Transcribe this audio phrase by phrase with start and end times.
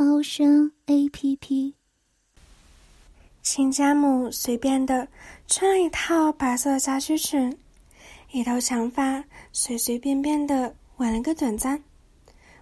[0.00, 1.74] 猫声 A P P。
[3.42, 5.08] 亲家母随便的
[5.48, 7.58] 穿了一套白色的家居裙，
[8.30, 11.82] 一头长发随随便便的挽了个短簪，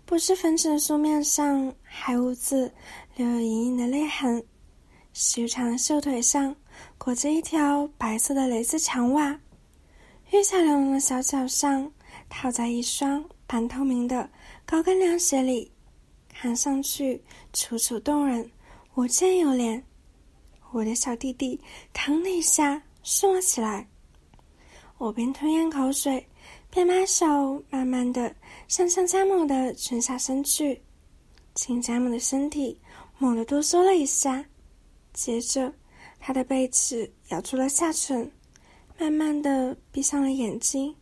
[0.06, 2.72] 不施粉纸的素面上还兀自
[3.16, 4.42] 留有隐隐的泪痕，
[5.12, 6.56] 修长的秀腿上
[6.96, 9.38] 裹着一条白色的蕾丝长袜，
[10.32, 11.92] 玉下玲珑的小脚上
[12.30, 13.22] 套在一双。
[13.48, 14.28] 半透明的
[14.64, 15.70] 高跟凉鞋里，
[16.38, 17.18] 看上去
[17.54, 18.48] 楚楚动人，
[18.92, 19.82] 我见犹怜。
[20.70, 21.58] 我的小弟弟
[21.94, 23.88] 腾的一下竖了起来，
[24.98, 26.24] 我边吞咽口水，
[26.70, 27.26] 边把手
[27.70, 28.34] 慢慢的
[28.68, 30.80] 向亲家母的裙下伸去。
[31.54, 32.78] 亲家母的身体
[33.16, 34.44] 猛地哆嗦了一下，
[35.14, 35.72] 接着
[36.20, 38.30] 她的背齿咬住了下唇，
[38.98, 40.94] 慢慢的闭上了眼睛。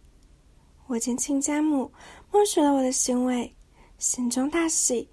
[0.87, 1.91] 我见亲家母。
[2.31, 3.53] 默许了我的行为，
[3.99, 5.09] 心中大喜，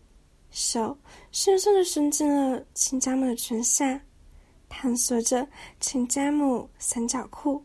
[0.52, 0.98] 手
[1.32, 4.02] 迅速的伸进了亲家母的裙下，
[4.70, 5.48] 探索着
[5.80, 7.64] 亲家母三角裤。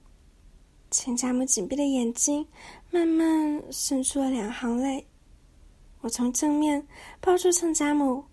[0.91, 2.47] 亲家母紧闭的眼睛
[2.91, 5.05] 慢慢渗出了两行泪。
[6.01, 6.87] 我从正面
[7.21, 8.25] 抱住亲家母，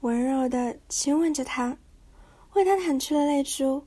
[0.00, 1.76] 温柔的亲吻着她，
[2.54, 3.84] 为她弹去了泪珠。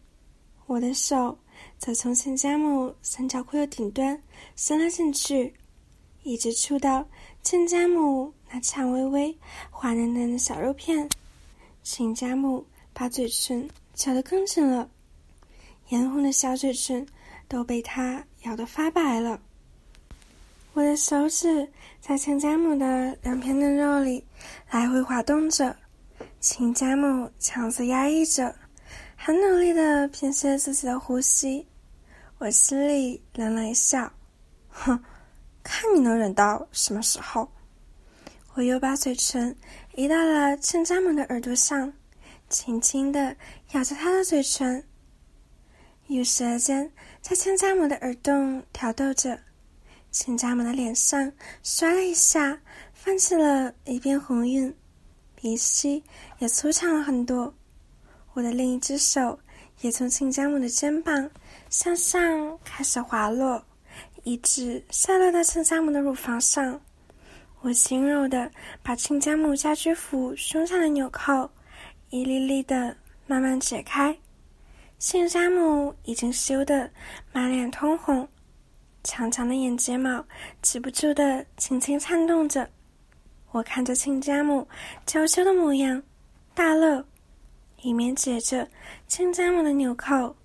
[0.67, 1.37] 我的手
[1.77, 4.21] 则从亲家母三角裤的顶端
[4.57, 5.53] 伸了进去。
[6.23, 7.03] 一直触到
[7.41, 9.37] 亲家母那颤巍巍、
[9.69, 11.07] 滑嫩嫩的小肉片，
[11.83, 13.69] 秦家母把嘴唇
[14.05, 14.89] 咬得更紧了，
[15.87, 17.07] 嫣红的小嘴唇
[17.47, 19.39] 都被他咬得发白了。
[20.73, 21.69] 我的手指
[22.01, 24.23] 在亲家母的两片嫩肉里
[24.69, 25.75] 来回滑动着，
[26.41, 28.53] 秦家母强自压抑着，
[29.15, 31.65] 很努力的平息自己的呼吸。
[32.37, 34.11] 我心里冷冷一笑，
[34.67, 35.01] 哼。
[35.63, 37.47] 看你能忍到什么时候！
[38.53, 39.55] 我又把嘴唇
[39.95, 41.91] 移到了亲家母的耳朵上，
[42.49, 43.33] 轻轻的
[43.71, 44.83] 咬着她的嘴唇，
[46.07, 46.91] 用舌尖
[47.21, 49.39] 在亲家母的耳洞挑逗着。
[50.11, 51.31] 亲家母的脸上
[51.63, 52.59] 刷了一下，
[52.93, 54.75] 泛起了一片红晕，
[55.33, 56.03] 鼻息
[56.39, 57.53] 也粗长了很多。
[58.33, 59.39] 我的另一只手
[59.79, 61.31] 也从亲家母的肩膀
[61.69, 63.63] 向上开始滑落。
[64.23, 66.79] 一直下落到亲家母的乳房上，
[67.61, 68.49] 我轻柔的
[68.81, 71.47] 把亲家母家居服胸上的纽扣
[72.09, 72.95] 一粒粒的
[73.27, 74.15] 慢慢解开。
[74.97, 76.89] 亲家母已经羞得
[77.31, 78.27] 满脸通红，
[79.03, 80.23] 长长的眼睫毛
[80.63, 82.67] 止不住的轻轻颤动着。
[83.51, 84.67] 我看着亲家母
[85.05, 86.01] 娇羞的模样，
[86.55, 87.03] 大乐，
[87.81, 88.67] 一面解着
[89.07, 90.35] 亲家母的纽扣。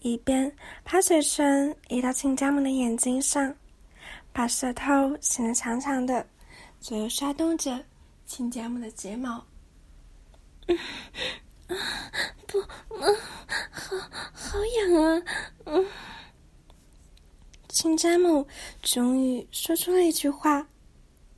[0.00, 0.50] 一边
[0.84, 3.52] 把嘴唇移到亲家母的眼睛上，
[4.32, 6.24] 把舌头伸得长长的，
[6.80, 7.84] 左右刷动着
[8.26, 9.44] 亲家母的睫毛。
[10.66, 10.78] 嗯，
[12.46, 12.58] 不，
[12.94, 13.16] 嗯，
[13.70, 13.96] 好
[14.32, 15.22] 好痒啊！
[15.64, 15.86] 嗯，
[17.68, 18.46] 亲家母
[18.82, 20.66] 终于说出了一句话。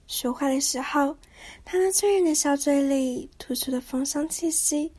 [0.06, 1.16] 说话的时候，
[1.64, 4.92] 她那醉人的小嘴里吐出的芳香气息，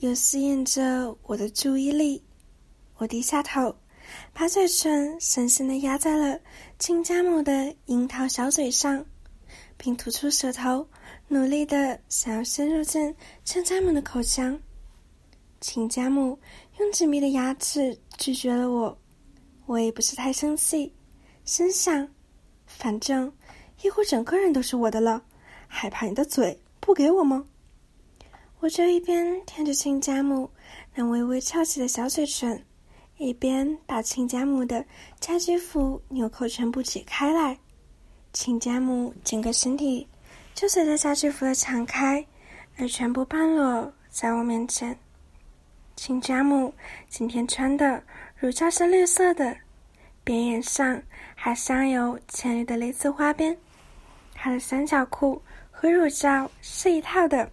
[0.00, 2.22] 又吸引着我的注意力。
[2.98, 3.74] 我低下头，
[4.34, 6.38] 把嘴唇深深的压在了
[6.78, 9.02] 亲家母的樱桃小嘴上，
[9.78, 10.86] 并吐出舌头，
[11.28, 14.60] 努力的想要深入进亲家母的口腔。
[15.60, 16.38] 亲家母
[16.78, 18.98] 用紧闭的牙齿拒绝了我，
[19.64, 20.92] 我也不是太生气，
[21.44, 22.06] 心想，
[22.66, 23.32] 反正
[23.82, 25.22] 一会整个人都是我的了，
[25.66, 27.46] 还怕你的嘴不给我吗？
[28.60, 30.50] 我就一边舔着亲家母
[30.94, 32.64] 那微微翘起的小嘴唇。
[33.16, 34.84] 一边把亲家母的
[35.18, 37.58] 家居服纽扣全部解开来，
[38.32, 40.06] 亲家母整个身体
[40.54, 42.24] 就随着家居服的敞开
[42.76, 44.96] 而全部半裸在我面前。
[45.96, 46.72] 亲家母
[47.08, 48.02] 今天穿的
[48.36, 49.56] 乳罩是绿色的，
[50.22, 51.02] 边沿上
[51.34, 53.56] 还镶有浅绿的蕾丝花边，
[54.34, 57.50] 她的三角裤和乳罩是一套的，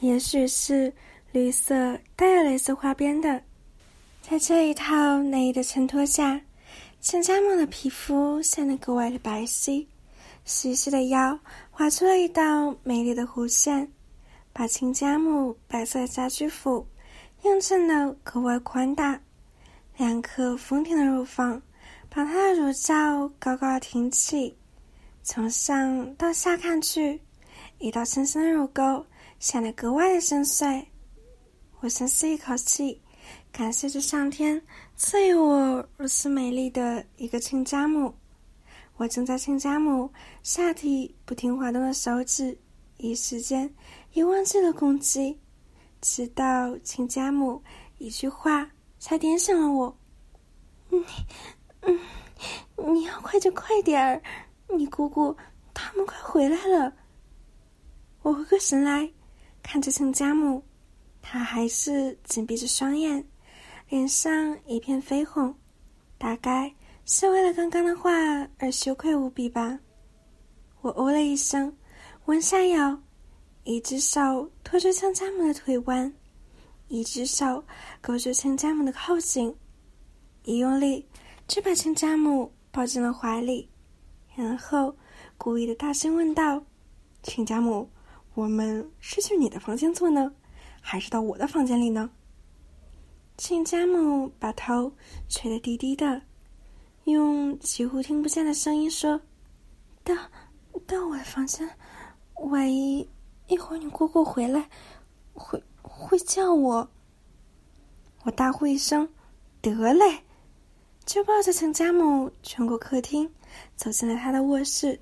[0.00, 0.92] 也许是
[1.30, 3.42] 绿色带有蕾丝花边的。
[4.20, 6.38] 在这一套内衣的衬托下，
[7.02, 9.84] 亲家母的皮肤显得格外的白皙，
[10.44, 11.36] 细细的腰
[11.68, 13.90] 划出了一道美丽的弧线，
[14.52, 16.86] 把亲家母白色的家居服
[17.42, 19.20] 映衬得格外宽大，
[19.96, 21.60] 两颗丰挺的乳房
[22.08, 24.56] 把她的乳罩高高挺起，
[25.24, 27.20] 从上到下看去，
[27.78, 29.04] 一道深深的乳沟
[29.40, 30.84] 显得格外的深邃。
[31.80, 33.02] 我深吸一口气，
[33.50, 34.62] 感谢着上天
[34.96, 38.14] 赐予我如此美丽的一个亲家母。
[38.96, 40.10] 我正在亲家母
[40.42, 42.56] 下体不停滑动的手指。
[42.98, 43.68] 一时间，
[44.12, 45.36] 也忘记了攻击，
[46.00, 47.60] 直到亲家母
[47.98, 49.98] 一句话才点醒了我。
[50.88, 51.04] 你，
[51.80, 51.98] 嗯，
[52.94, 54.22] 你要快就快点儿，
[54.76, 55.36] 你姑姑
[55.74, 56.92] 他们快回来了。
[58.22, 59.10] 我回过神来，
[59.64, 60.62] 看着亲家母，
[61.20, 63.26] 她还是紧闭着双眼，
[63.92, 65.54] 脸上一片绯红，
[66.16, 66.74] 大概
[67.04, 68.10] 是为了刚刚的话
[68.56, 69.78] 而羞愧无比吧。
[70.80, 71.70] 我哦了一声。
[72.24, 72.98] 弯下腰，
[73.64, 76.10] 一只手托住亲家母的腿弯，
[76.88, 77.62] 一只手
[78.00, 79.54] 勾住亲家母的后颈，
[80.44, 81.06] 一用力
[81.46, 83.68] 就把亲家母抱进了怀里，
[84.34, 84.96] 然后
[85.36, 86.64] 故意的大声问道
[87.22, 87.86] ：“亲家母，
[88.32, 90.32] 我们是去你的房间坐呢，
[90.80, 92.10] 还是到我的房间里呢？”
[93.36, 94.92] 亲家母把头
[95.28, 96.22] 垂得低低的，
[97.04, 99.20] 用几乎听不见的声音说
[100.04, 100.14] ：“到，
[100.86, 101.68] 到我的房间。”
[102.50, 103.08] 万一
[103.46, 104.68] 一会儿你姑姑回来，
[105.32, 106.88] 会会叫我。
[108.24, 109.08] 我大呼一声
[109.62, 110.24] ：“得嘞！”
[111.06, 113.28] 就抱着亲家母穿过客厅，
[113.76, 114.98] 走进了他的卧室，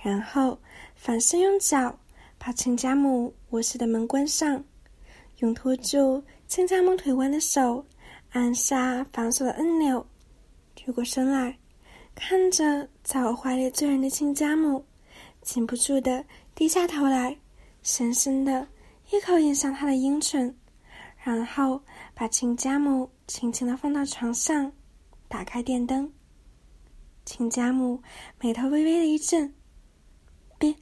[0.00, 0.58] 然后
[0.94, 1.98] 反身用脚
[2.38, 4.64] 把亲家母卧室的门关上，
[5.38, 7.84] 用拖住亲家母腿弯的手
[8.30, 10.06] 按下反锁的按钮，
[10.76, 11.58] 转过身来，
[12.14, 14.84] 看着在我怀里醉人的亲家母，
[15.42, 16.24] 禁不住的。
[16.54, 17.36] 低下头来，
[17.82, 18.68] 深深的
[19.10, 20.56] 一口饮上他的阴唇，
[21.16, 21.82] 然后
[22.14, 24.70] 把亲家母轻轻的放到床上，
[25.26, 26.12] 打开电灯。
[27.24, 28.00] 亲家母
[28.38, 29.52] 眉头微微的一震，
[30.58, 30.72] 别，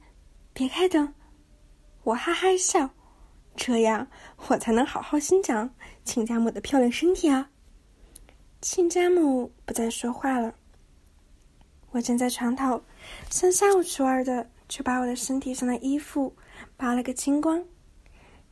[0.53, 1.11] 别开灯！
[2.03, 2.87] 我哈哈一笑，
[3.55, 4.07] 这样
[4.47, 5.69] 我才能好好欣赏
[6.03, 7.49] 亲家母的漂亮身体啊。
[8.61, 10.53] 亲家母不再说话了，
[11.91, 12.81] 我站在床头，
[13.29, 14.49] 三下五除二的。
[14.69, 16.35] 却把我的身体上的衣服
[16.77, 17.63] 扒了个精光。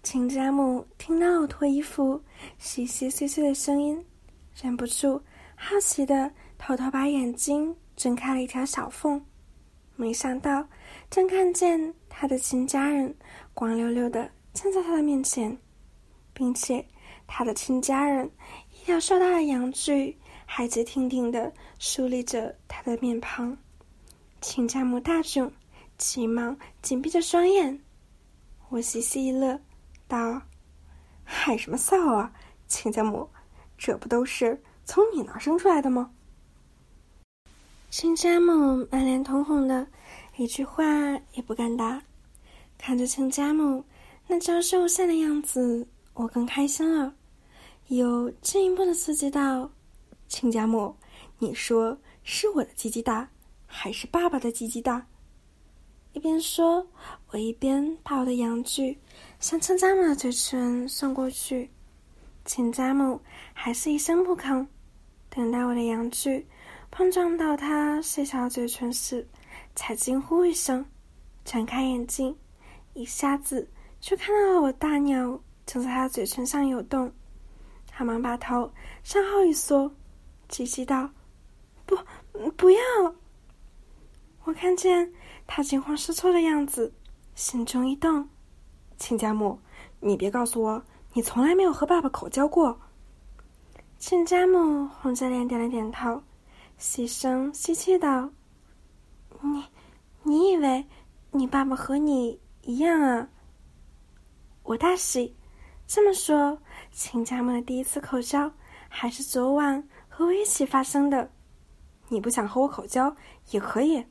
[0.04, 2.22] 亲家母听到我脱衣服、
[2.60, 4.06] 稀稀碎碎的声音，
[4.62, 5.20] 忍不住
[5.56, 9.20] 好奇的偷偷把眼睛睁开了一条小缝。
[9.96, 10.64] 没想到，
[11.10, 13.16] 正看见他的亲家人
[13.56, 15.58] 光溜溜的站在他的面前，
[16.34, 16.86] 并且
[17.28, 18.30] 他的亲家人
[18.72, 23.58] 一条硕大的阳具还直挺挺的竖立着他的面庞。
[24.42, 25.52] 亲家母大窘。
[25.98, 27.80] 急忙紧闭着双眼，
[28.70, 29.62] 我嘻嘻一乐，
[30.08, 30.42] 道
[31.24, 32.34] ：“害什么臊啊，
[32.68, 33.30] 亲家母，
[33.78, 36.12] 这不都是从你那生出来的吗？”
[37.92, 39.86] 亲家母满脸通红的，
[40.38, 40.84] 一句话
[41.34, 42.02] 也不敢答。
[42.80, 43.86] 看着亲家母
[44.32, 47.14] 那娇羞无限的样子，我更开心了，
[47.90, 49.70] 有进一步的刺激到
[50.30, 50.96] ：“亲家母，
[51.38, 53.30] 你说是我的鸡鸡大，
[53.66, 55.06] 还是爸爸的鸡鸡大？”
[56.14, 56.88] 一边说，
[57.32, 58.98] 我一边把我的阳具
[59.42, 61.70] 向亲家母的嘴唇送过去。
[62.46, 63.20] 亲家母
[63.54, 64.66] 还是一声不吭。
[65.30, 66.48] 等待我的阳具
[66.90, 69.28] 碰撞到他细小嘴唇时，
[69.76, 70.86] 才惊呼一声，
[71.44, 72.34] 睁开眼睛，
[72.94, 73.68] 一下子
[74.02, 77.14] 却看到了我大鸟正在他嘴唇上游动。
[77.88, 79.92] 他忙把头向后一缩，
[80.50, 81.10] 急急道
[81.86, 81.96] ：“不，
[82.58, 82.82] 不要！”
[84.44, 85.14] 我看见。
[85.48, 86.94] 他惊慌失措的样子，
[87.36, 88.30] 心中一动。
[88.98, 89.60] 亲家母，
[90.00, 92.80] 你别告诉我你从来没有和爸爸口交过。
[94.00, 96.24] 亲家母红着脸点了点头，
[96.78, 98.30] 细声细气道
[99.42, 99.66] ：“你，
[100.24, 100.88] 你以为
[101.32, 103.28] 你爸爸和你一样啊？”
[104.64, 105.36] 我大喜，
[105.88, 106.58] 这么说，
[106.92, 108.52] 亲家母的第一次口交
[108.88, 111.30] 还是昨晚和我一起发生的。
[112.08, 113.16] 你不想和我口交
[113.52, 114.06] 也可以，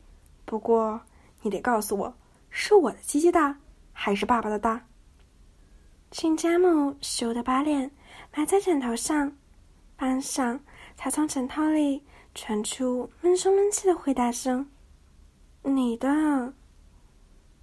[0.45, 1.01] 不过。
[1.43, 2.15] 你得告诉我，
[2.51, 3.59] 是我的鸡鸡大，
[3.95, 4.87] 还是爸爸的大？
[6.11, 7.91] 亲家母羞得把脸
[8.35, 9.33] 埋在枕头上，
[9.97, 10.61] 半晌，
[10.97, 12.05] 才从枕套里
[12.35, 14.69] 传出闷声闷气的回答声
[15.65, 16.53] ：“你的。”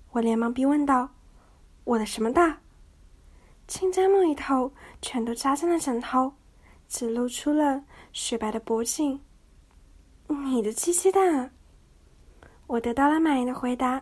[0.10, 1.08] 我连忙逼问道
[1.84, 2.58] ：“我的什么大？”
[3.68, 4.72] 亲家母一头
[5.02, 6.32] 全都扎进了枕头，
[6.88, 7.84] 只露出了
[8.14, 9.20] 雪白的脖颈。
[10.46, 11.52] “你的鸡鸡蛋。”
[12.68, 14.02] 我得到了满意的回答，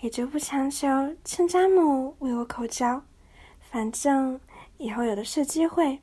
[0.00, 0.88] 也就不强求
[1.24, 3.00] 亲家母为我口交。
[3.60, 4.40] 反正
[4.78, 6.00] 以后有的是机会。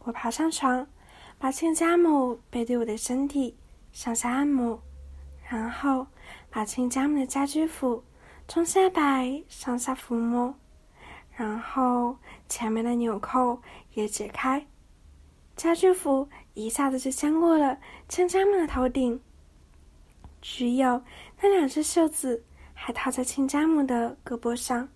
[0.00, 0.86] 我爬上床，
[1.38, 3.56] 把亲家母背对我的身体
[3.92, 4.80] 上下按摩，
[5.48, 6.06] 然后
[6.50, 8.02] 把亲家母的家居服
[8.46, 10.52] 从下摆上下抚摸，
[11.36, 12.16] 然后
[12.48, 13.60] 前面的纽扣
[13.94, 14.66] 也解开，
[15.56, 17.78] 家居服一下子就掀过了
[18.08, 19.20] 亲家母的头顶，
[20.40, 21.02] 只有
[21.40, 24.88] 那两只袖子还套在亲家母的胳膊上。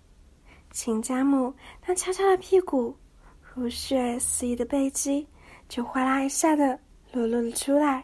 [0.71, 1.53] 亲家母
[1.85, 2.97] 那翘翘的屁股，
[3.53, 5.27] 如雪肆意的背肌，
[5.69, 6.79] 就哗啦一下的
[7.11, 8.03] 裸露了出来。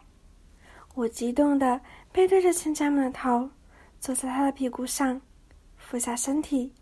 [0.94, 1.80] 我激动的
[2.12, 3.50] 背对着亲家母的头，
[3.98, 5.20] 坐在她的屁股上，
[5.76, 6.72] 俯下身体，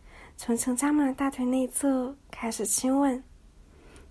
[0.40, 3.22] 从亲家母的大腿内侧开始亲吻。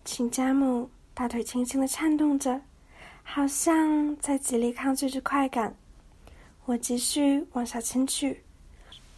[0.04, 2.60] 亲家母大腿轻轻的颤动着，
[3.24, 5.74] 好像在极力抗拒着快感。
[6.66, 8.44] 我继续往下亲去。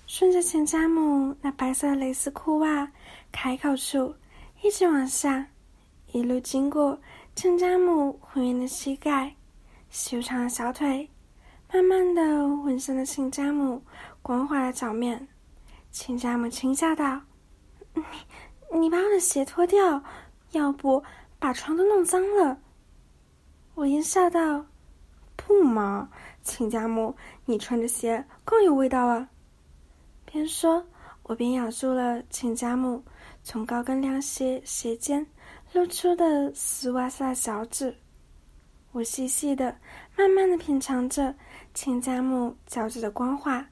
[0.05, 2.91] 顺着亲家母那白色的蕾丝裤袜
[3.31, 4.13] 开口处，
[4.61, 5.47] 一直往下，
[6.11, 7.01] 一路经过
[7.35, 9.33] 亲家母浑圆的膝盖、
[9.89, 11.09] 修长的小腿，
[11.73, 13.81] 慢慢的吻上了亲家母
[14.21, 15.27] 光滑的脚面。
[15.91, 17.21] 亲家母轻笑道
[17.93, 18.03] ：“你，
[18.79, 20.03] 你把我的鞋脱掉，
[20.51, 21.03] 要不
[21.39, 22.57] 把床都弄脏了。”
[23.75, 24.65] 我应笑道
[25.35, 26.09] ：“不嘛，
[26.43, 27.15] 亲家母，
[27.45, 29.29] 你穿着鞋更有味道啊。”
[30.25, 30.85] 边说，
[31.23, 33.03] 我边咬住了亲家母
[33.43, 35.25] 从高跟凉鞋鞋尖
[35.73, 37.95] 露出的丝袜色脚趾。
[38.91, 39.75] 我细细的、
[40.15, 41.33] 慢慢的品尝着
[41.73, 43.65] 亲家母脚趾的光滑，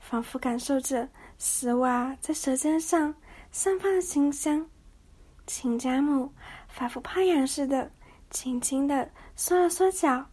[0.00, 1.08] 仿佛感受着
[1.38, 3.14] 丝袜在舌尖上
[3.50, 4.68] 散发的清香。
[5.46, 6.32] 秦家母
[6.68, 7.90] 仿佛怕痒似的，
[8.30, 10.26] 轻轻的缩了缩脚，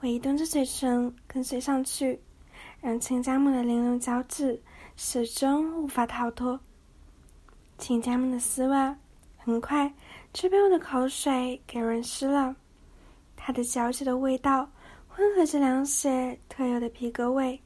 [0.00, 2.22] 我移动着嘴唇跟随上去，
[2.80, 4.62] 让秦家母的玲珑脚趾。
[5.00, 6.58] 始终无法逃脱。
[7.78, 8.98] 秦家们的丝袜
[9.36, 9.94] 很快
[10.32, 12.56] 就被我的口水给润湿了，
[13.36, 14.68] 它的脚趾的味道
[15.06, 17.62] 混合着凉鞋特有的皮革味，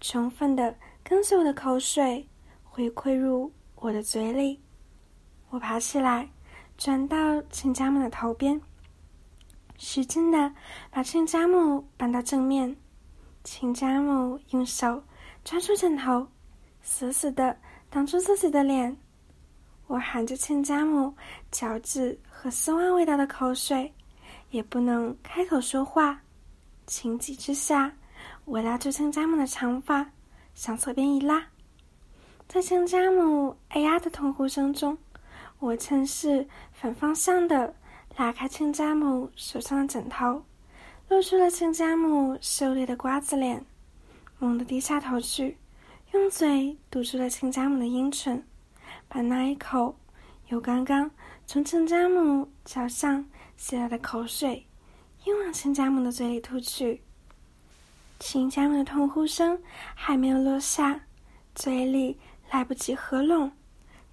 [0.00, 0.76] 充分的
[1.08, 2.28] 跟随我的口水
[2.64, 4.60] 回馈入我的嘴里。
[5.50, 6.28] 我爬起来，
[6.76, 8.60] 转到亲家母的头边，
[9.78, 10.52] 使劲的
[10.90, 12.76] 把亲家母搬到正面。
[13.44, 15.00] 亲家母用手
[15.44, 16.26] 抓住枕头。
[16.82, 17.56] 死死的
[17.88, 18.96] 挡住自己的脸，
[19.86, 21.14] 我含着亲家母
[21.52, 23.92] 脚趾和丝袜味道的口水，
[24.50, 26.20] 也不能开口说话。
[26.88, 27.92] 情急之下，
[28.44, 30.08] 我拉住亲家母的长发，
[30.56, 31.48] 向侧边一拉，
[32.48, 34.96] 在亲家母哎呀的痛呼声中，
[35.58, 37.76] 我趁势反方向的
[38.16, 40.42] 拉开亲家母手上的枕头，
[41.10, 43.66] 露出了亲家母秀丽的瓜子脸，
[44.38, 45.58] 猛地低下头去。
[46.12, 48.42] 用嘴堵住了亲家母的阴唇，
[49.08, 49.94] 把那一口
[50.48, 51.10] 由刚刚
[51.44, 53.26] 从亲家母脚上
[53.58, 54.66] 吸来的口水
[55.24, 57.02] 硬往亲家母的嘴里吐去。
[58.18, 59.60] 亲家母的痛呼声
[59.94, 61.00] 还没有落下，
[61.54, 62.18] 嘴里
[62.50, 63.52] 来不及合拢，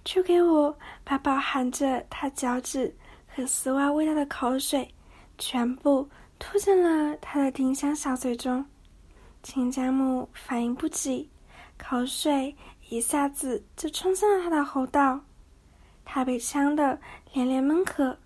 [0.04, 2.94] 就给我把饱含着他脚趾
[3.26, 4.94] 和丝袜味道的口水
[5.38, 6.08] 全部
[6.38, 8.64] 吐进了他的丁香小嘴中。
[9.42, 11.30] 亲家母反应不及。
[11.76, 12.54] 口水
[12.88, 15.20] 一下子就冲进了他的喉道，
[16.04, 17.00] 他被呛得
[17.32, 18.16] 连连闷咳。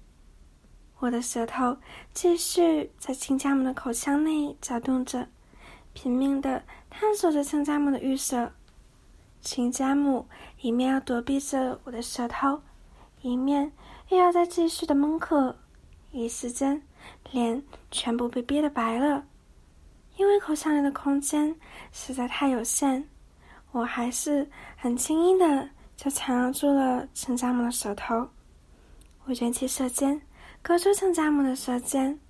[0.99, 1.79] 我的舌头
[2.13, 5.29] 继续在亲家母的口腔内搅动着，
[6.01, 8.53] 拼命的探索着亲家母的玉舌。
[9.41, 10.29] 亲家母
[10.61, 12.63] 一面要躲避着我的舌头，
[13.21, 13.73] 一面
[14.09, 15.53] 又要再继续的闷咳，
[16.13, 16.81] 一时间
[17.33, 19.27] 脸全部被憋得白了，
[20.17, 21.53] 因为口腔里的空间
[21.91, 23.09] 实在太有限。
[23.73, 28.29] 我还是很轻易的就缠绕住了亲家母的舌头，
[29.25, 30.23] 我卷起舌尖，
[30.63, 32.21] 勾住亲家母的舌尖，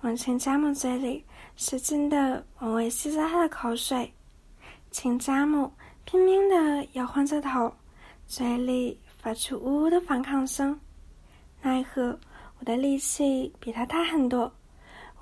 [0.00, 1.24] 往亲家母嘴里
[1.56, 4.12] 使劲的往外吸着他的口水。
[4.90, 5.72] 亲家母
[6.04, 7.72] 拼命的摇晃着头，
[8.26, 10.78] 嘴里发出呜呜的反抗声。
[11.62, 12.18] 奈何
[12.58, 14.52] 我的力气比他大很多，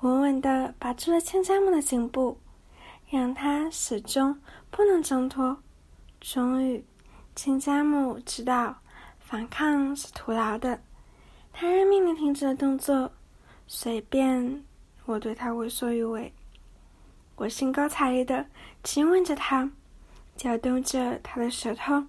[0.01, 2.37] 稳稳的把住了亲家母的颈部。
[3.09, 4.35] 让他始终
[4.71, 5.55] 不能挣脱。
[6.19, 6.83] 终于，
[7.35, 8.75] 亲家母知道
[9.19, 10.81] 反抗是徒劳的，
[11.51, 13.11] 他认命的停止了动作，
[13.67, 14.63] 随便
[15.05, 16.33] 我对他为所欲为。
[17.35, 18.45] 我兴高采烈的
[18.83, 19.69] 亲吻着他，
[20.35, 22.03] 搅动着他的舌头，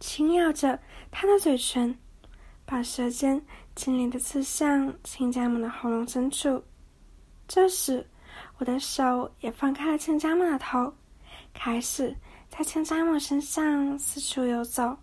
[0.00, 0.78] 轻咬着
[1.10, 1.96] 他的嘴唇，
[2.64, 3.40] 把舌尖
[3.74, 6.62] 尽力的刺向亲家母的喉咙深处。
[7.46, 8.06] 这时。
[8.58, 10.90] 我的手也放开了亲家母的头，
[11.52, 12.14] 开始
[12.48, 14.96] 在亲家母身上四处游走。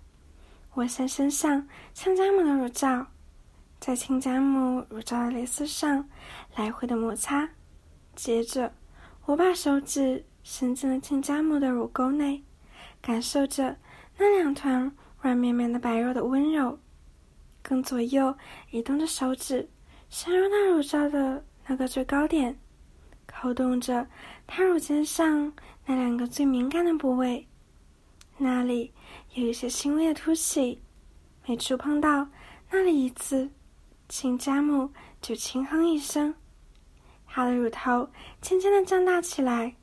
[0.73, 3.05] 我先伸向亲家母的乳罩，
[3.79, 6.07] 在亲家母乳罩的蕾丝上
[6.55, 7.49] 来回的摩擦，
[8.13, 8.73] 接着
[9.25, 12.43] 我把手指伸进了亲家母的乳沟内，
[13.01, 13.77] 感受着
[14.17, 16.77] 那两团软绵绵的白肉的温柔，
[17.61, 18.35] 跟左右
[18.71, 19.69] 移动着手指，
[20.09, 22.59] 深入那乳罩的那个最高点。
[23.25, 24.07] 扣动着
[24.47, 25.53] 他乳尖上
[25.85, 27.47] 那两个最敏感的部位，
[28.37, 28.91] 那里
[29.35, 30.81] 有一些轻微的凸起，
[31.45, 32.27] 每触碰到
[32.71, 33.49] 那里一次，
[34.09, 36.33] 亲家母就轻哼一声，
[37.25, 38.09] 她的乳头
[38.41, 39.73] 渐渐的胀大起来，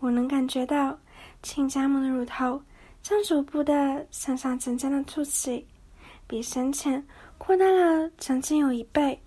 [0.00, 0.98] 我能感觉到
[1.42, 2.60] 亲家母的乳头
[3.02, 5.66] 正逐步的向上渐渐的凸起，
[6.26, 7.06] 比先前
[7.38, 9.22] 扩大了将近有一倍，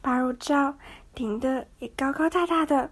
[0.00, 0.74] 把乳罩。
[1.14, 2.88] 顶的也高高大大的，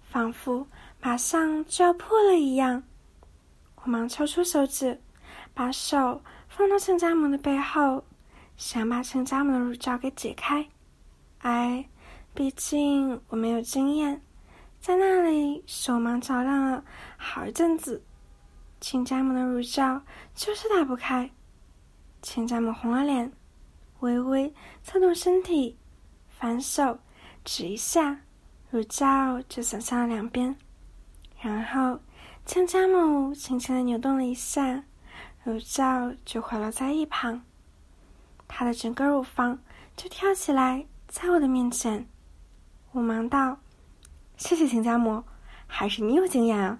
[0.00, 0.66] 仿佛
[0.98, 2.82] 马上就要破了一样。
[3.82, 4.98] 我忙抽出手指，
[5.52, 8.02] 把手放到亲家母的背后，
[8.56, 10.66] 想把亲家母的乳罩给解开。
[11.38, 11.88] 哎，
[12.34, 14.22] 毕竟我没有经验，
[14.80, 16.84] 在那里手忙脚乱了
[17.16, 18.02] 好一阵子，
[18.80, 20.02] 亲家母的乳罩
[20.34, 21.30] 就是打不开。
[22.22, 23.32] 亲家母红了脸，
[24.00, 25.78] 微微侧动身体，
[26.28, 26.98] 反手。
[27.44, 28.22] 指一下，
[28.70, 30.56] 乳罩就散向了两边，
[31.40, 32.00] 然后
[32.44, 34.82] 亲家母轻轻的扭动了一下，
[35.44, 37.44] 乳罩就滑落在一旁，
[38.48, 39.58] 他的整个乳房
[39.96, 42.06] 就跳起来，在我的面前。
[42.92, 43.58] 我忙道
[44.36, 45.22] ：“谢谢亲家母，
[45.66, 46.78] 还是你有经验啊。”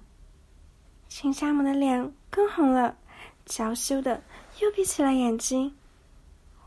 [1.08, 2.96] 亲家母的脸更红了，
[3.44, 4.22] 娇羞的
[4.60, 5.74] 又闭起了眼睛。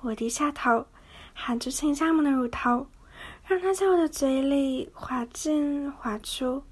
[0.01, 0.86] 我低下头，
[1.34, 2.88] 含住亲家母的乳头。
[3.46, 6.63] 让他在我的嘴里滑进滑出，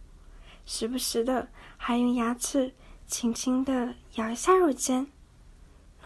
[0.65, 2.71] 时不时的还用牙齿
[3.07, 5.05] 轻轻的咬一下乳尖，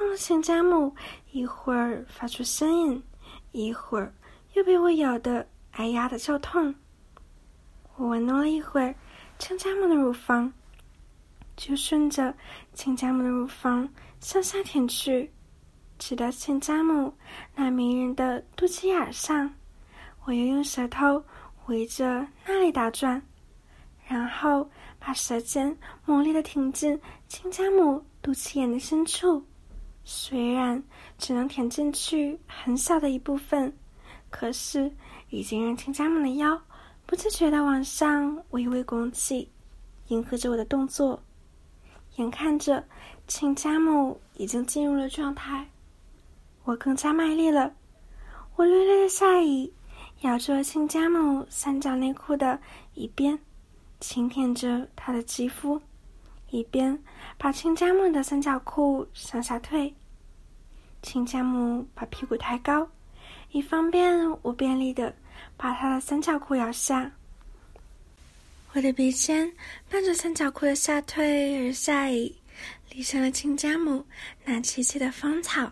[0.02, 0.92] 弄得亲家母
[1.32, 3.04] 一会儿发出呻吟，
[3.52, 4.12] 一会儿
[4.54, 6.74] 又被我咬得哎呀的叫痛。
[7.96, 8.96] 我玩弄了一会儿
[9.38, 10.52] 亲家母的乳房，
[11.56, 12.36] 就顺着
[12.74, 13.88] 亲家母的乳房
[14.20, 15.32] 向下舔去，
[16.00, 17.14] 直到亲家母
[17.56, 19.54] 那迷人的肚脐眼上。
[20.26, 21.24] 我又用舌头
[21.68, 23.22] 围着那里打转，
[24.08, 29.46] 然后把舌尖猛烈的挺进亲家母肚脐眼的深处。
[30.04, 30.84] 虽然
[31.18, 33.72] 只能舔进去很小的一部分，
[34.30, 34.92] 可是
[35.30, 36.62] 已经让亲家母的腰
[37.06, 39.50] 不自觉的往上微微拱起，
[40.08, 41.22] 迎合着我的动作。
[42.16, 42.84] 眼看着
[43.28, 45.66] 亲家母已经进入了状态，
[46.64, 47.74] 我更加卖力了。
[48.56, 49.72] 我略略的下移。
[50.22, 52.60] 咬住了亲家母三角内裤的
[52.94, 53.40] 一边，
[54.00, 55.82] 轻舔着她的肌肤，
[56.52, 56.98] 一边
[57.38, 59.94] 把亲家母的三角裤向下退。
[61.02, 62.88] 亲家母把屁股抬高，
[63.52, 65.12] 以方便我便利的
[65.58, 67.12] 把她的三角裤咬下。
[68.74, 69.52] 我的鼻尖
[69.90, 72.34] 伴着三角裤的下退而下移，
[72.92, 74.06] 离上了亲家母
[74.46, 75.72] 那萋萋的芳草。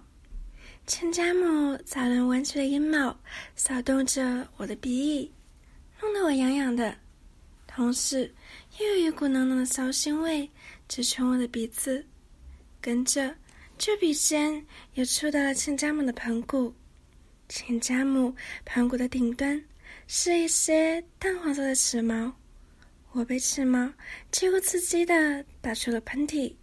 [0.88, 3.16] 亲家母杂乱弯曲的阴毛
[3.56, 5.32] 扫动着我的鼻翼，
[6.02, 6.96] 弄得我痒痒的，
[7.68, 8.34] 同时
[8.80, 10.50] 又有一股浓浓的骚腥味
[10.90, 12.06] 直冲我的鼻子。
[12.82, 13.36] 跟着，
[13.78, 16.74] 这鼻尖也触到了亲家母的盆骨，
[17.48, 19.64] 亲家母盆骨的顶端
[20.08, 22.34] 是一些淡黄色的齿毛，
[23.12, 23.94] 我被齿毛
[24.32, 26.56] 几乎刺激的打出了喷嚏。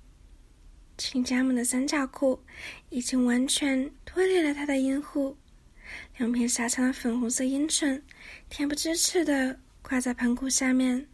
[0.99, 2.43] 亲家母的三角裤
[2.89, 5.37] 已经完全脱离了她的阴户，
[6.17, 8.03] 两片狭长的粉红色阴唇
[8.51, 11.07] 恬不知耻的挂在盆骨下面。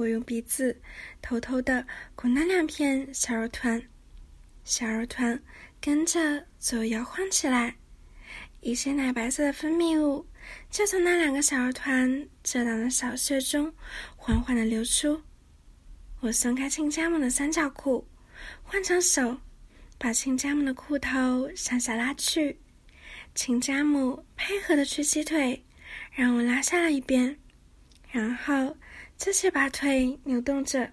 [0.00, 0.80] 我用鼻子
[1.20, 3.82] 偷偷的拱那两片小肉团，
[4.64, 5.38] 小肉团
[5.78, 7.76] 跟着左右摇晃起来，
[8.62, 10.26] 一些奶白色的分泌物
[10.70, 13.70] 就从那两个小肉团遮挡的小穴中
[14.16, 15.20] 缓缓的流出。
[16.20, 18.08] 我松开亲家母的三角裤。
[18.62, 19.36] 换成手，
[19.98, 22.58] 把亲家母的裤头向下拉去。
[23.34, 25.62] 亲家母配合的屈起腿，
[26.12, 27.38] 让我拉下了一边，
[28.10, 28.78] 然后
[29.20, 30.90] 继续把腿扭动着，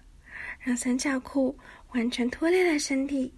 [0.60, 1.58] 让三角裤
[1.94, 3.32] 完全脱离了身体。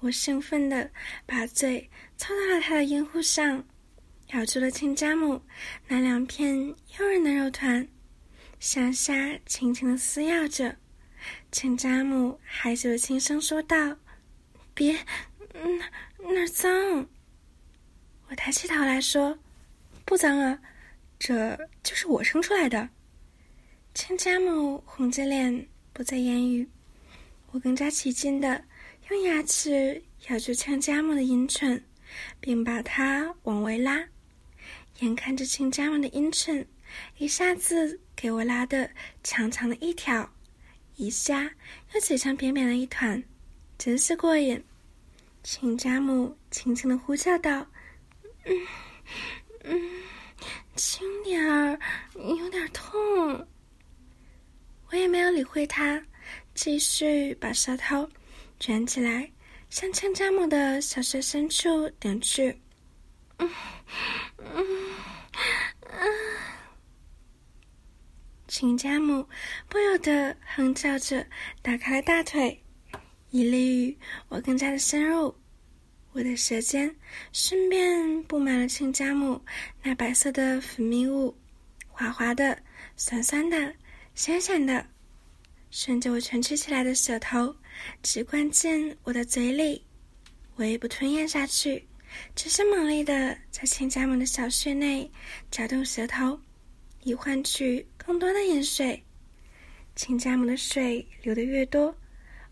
[0.00, 0.90] 我兴奋的
[1.26, 3.62] 把嘴凑到了他的阴户上，
[4.28, 5.38] 咬住了亲家母
[5.86, 6.56] 那两片
[6.98, 7.86] 诱人的肉团，
[8.58, 10.74] 向下轻轻的撕咬着。
[11.50, 13.76] 亲家母害羞的轻声说道
[14.72, 14.96] ：“别，
[15.52, 17.06] 那那脏。”
[18.30, 19.38] 我抬起头来说
[20.06, 20.58] ：“不脏啊，
[21.18, 22.88] 这就是我生出来的。”
[23.94, 26.66] 亲家母红着脸不再言语。
[27.50, 28.64] 我更加起劲的
[29.10, 31.84] 用牙齿咬住亲家母的阴唇，
[32.40, 34.02] 并把它往外拉。
[35.00, 36.66] 眼看着亲家母的阴唇
[37.18, 38.90] 一下子给我拉的
[39.22, 40.32] 长长的一条，
[40.96, 41.50] 一下
[41.92, 43.22] 又挤成扁扁的一团，
[43.76, 44.62] 真是过瘾。
[45.42, 47.66] 亲家母轻轻的呼叫道
[48.44, 48.66] ：“嗯
[49.64, 49.90] 嗯，
[50.76, 51.78] 轻点儿，
[52.14, 53.46] 有点痛。”
[54.92, 56.00] 我也没有理会他，
[56.54, 58.06] 继续把舌头
[58.60, 59.32] 卷起来，
[59.70, 62.54] 向亲家母的小穴深处点去。
[63.38, 63.50] 嗯
[64.36, 64.66] 嗯
[65.88, 66.08] 嗯，
[68.46, 69.26] 亲家母
[69.66, 71.26] 不由得哼叫着
[71.62, 72.62] 打开了大腿，
[73.30, 75.34] 以利于我更加的深入。
[76.12, 76.94] 我的舌尖
[77.32, 79.42] 顺便布满了亲家母
[79.82, 81.34] 那白色的分泌物，
[81.88, 82.62] 滑滑的，
[82.94, 83.74] 酸酸的。
[84.14, 84.86] 闪闪的，
[85.70, 87.54] 顺着我蜷曲起来的舌头，
[88.02, 89.82] 直灌进我的嘴里。
[90.56, 91.88] 我也不吞咽下去，
[92.36, 95.10] 只是猛力的在亲家母的小穴内
[95.50, 96.38] 搅动舌头，
[97.04, 99.02] 以换取更多的饮水。
[99.96, 101.94] 亲家母的水流得越多，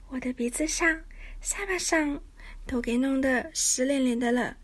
[0.08, 0.98] 我的鼻子上、
[1.42, 2.18] 下巴上
[2.66, 4.56] 都给弄得湿淋淋的了。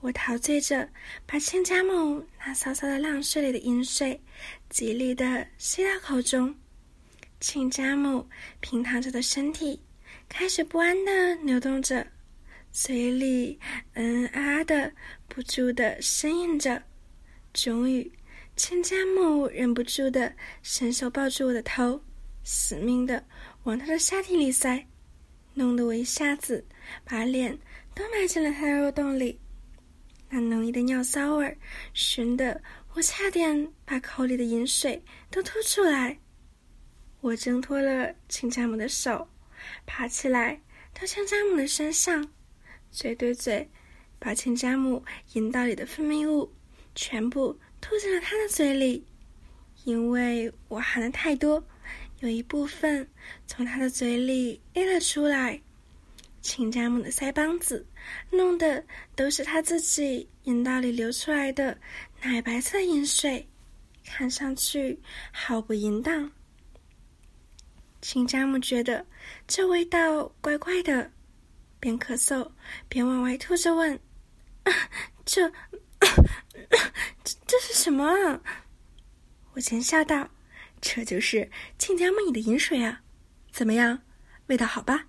[0.00, 0.88] 我陶醉着，
[1.26, 4.20] 把亲家母那骚骚的浪水里的饮水，
[4.68, 6.54] 极力的吸到口中。
[7.40, 8.26] 亲家母
[8.60, 9.80] 平躺着的身体
[10.28, 12.06] 开始不安的扭动着，
[12.72, 13.58] 嘴里
[13.94, 14.92] 嗯啊的
[15.28, 16.82] 不住的呻吟着。
[17.54, 18.10] 终于，
[18.56, 22.00] 亲家母忍不住的伸手抱住我的头，
[22.42, 23.24] 死命的
[23.62, 24.84] 往他的下体里塞，
[25.54, 26.64] 弄得我一下子
[27.04, 27.56] 把脸
[27.94, 29.38] 都埋进了他的肉洞里。
[30.28, 31.58] 那浓郁的尿骚味，
[31.94, 32.60] 熏得
[32.98, 36.18] 我差点把口里的饮水都吐出来。
[37.20, 39.28] 我挣脱了亲家母的手，
[39.86, 40.60] 爬起来
[40.92, 42.28] 到亲家母的身上，
[42.90, 43.70] 嘴对嘴，
[44.18, 46.52] 把亲家母阴道里的分泌物
[46.96, 49.06] 全部吐进了他的嘴里。
[49.84, 51.62] 因为我含的太多，
[52.18, 53.08] 有一部分
[53.46, 55.62] 从他的嘴里溢了出来。
[56.40, 57.84] 亲家母的腮帮子，
[58.30, 58.84] 弄的
[59.14, 61.76] 都是他自己阴道里流出来的
[62.22, 63.48] 奶白色饮水，
[64.04, 64.98] 看上去
[65.32, 66.30] 毫不淫荡。
[68.00, 69.04] 亲家母觉得
[69.46, 71.10] 这味道怪怪的，
[71.80, 72.50] 边咳嗽
[72.88, 73.98] 边往外吐着问
[75.24, 75.48] ：“这
[77.24, 78.40] 这 这是什么？”啊
[79.54, 80.28] 我先笑道
[80.80, 83.02] ：“这就是亲家母你的饮水啊，
[83.50, 84.00] 怎么样，
[84.46, 85.06] 味道好吧？”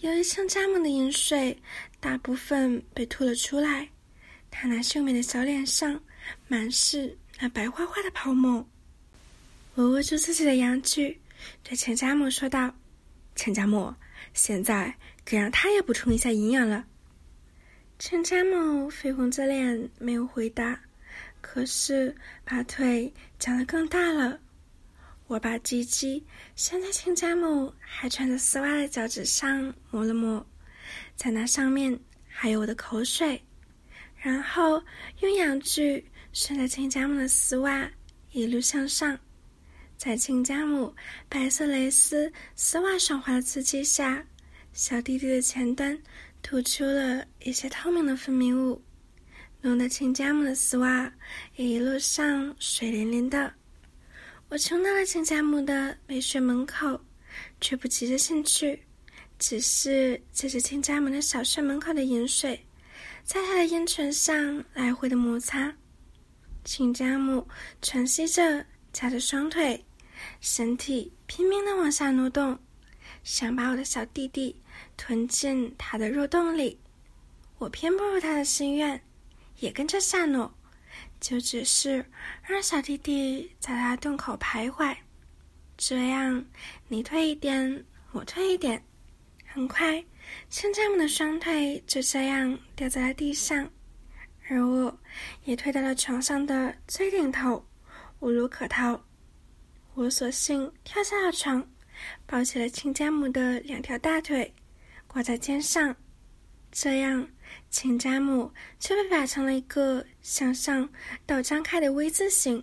[0.00, 1.60] 由于亲家母的饮水
[2.00, 3.90] 大部分被吐了出来，
[4.50, 6.00] 她那秀美的小脸上
[6.46, 8.66] 满是那白花花的泡沫。
[9.74, 11.20] 我握住自己的阳具，
[11.62, 12.74] 对亲家母说道
[13.36, 13.94] ：“亲家母，
[14.34, 16.84] 现在该让她也补充一下营养了。”
[18.00, 20.80] 陈家母绯红着脸没有回答，
[21.40, 24.38] 可是把腿长得更大了。
[25.26, 26.24] 我把鸡鸡
[26.56, 30.44] 镶在亲家母还穿着丝袜的脚趾上抹了抹，
[31.16, 33.42] 在那上面还有我的口水，
[34.20, 34.82] 然后
[35.20, 37.90] 用阳具顺着亲家母的丝袜
[38.32, 39.18] 一路向上，
[39.96, 40.94] 在亲家母
[41.28, 44.24] 白色蕾丝丝袜爽滑的刺激下，
[44.72, 45.98] 小弟弟的前端
[46.42, 48.82] 吐出了一些透明的分泌物，
[49.60, 51.12] 弄得亲家母的丝袜
[51.56, 53.52] 也一路上水淋淋的。
[54.48, 57.00] 我冲到了亲家母的美穴门口，
[57.60, 58.82] 却不急着进去，
[59.38, 62.58] 只是借着亲家母的小穴门口的饮水，
[63.28, 65.70] 在他的烟唇上来回的摩擦。
[66.64, 67.46] 亲家母
[67.82, 69.84] 喘息着，夹着双腿，
[70.40, 72.58] 身体拼命的往下挪动，
[73.22, 74.58] 想把我的小弟弟
[74.96, 76.80] 吞进他的肉洞里。
[77.58, 78.98] 我偏不如他的心愿，
[79.58, 80.50] 也跟着下挪。
[81.20, 82.06] 就只是
[82.42, 84.96] 让小弟弟在他洞口徘徊，
[85.76, 86.42] 这样
[86.86, 88.82] 你退一点，我退一点，
[89.44, 90.02] 很快，
[90.48, 93.70] 亲家母的双腿就这样掉在了地上，
[94.48, 94.98] 而我
[95.44, 97.64] 也退到了床上的最顶头，
[98.20, 99.04] 无路可逃。
[99.94, 101.68] 我索性跳下了床，
[102.26, 104.54] 抱起了亲家母的两条大腿，
[105.06, 105.94] 挂在肩上，
[106.70, 107.28] 这样。
[107.70, 110.86] 亲家母就被摆成了一个向上
[111.24, 112.62] 倒张开的 V 字形。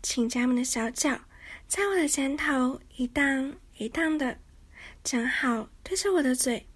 [0.00, 1.20] 亲家母的小脚
[1.66, 4.38] 在我的肩头一荡一荡的，
[5.04, 6.66] 正好对着我的嘴，